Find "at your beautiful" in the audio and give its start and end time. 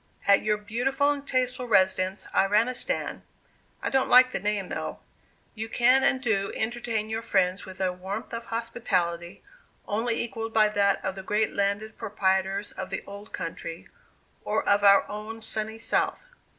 0.27-1.11